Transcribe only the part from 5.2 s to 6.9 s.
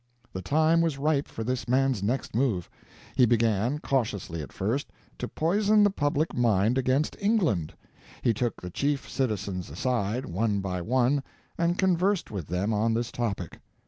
poison the public mind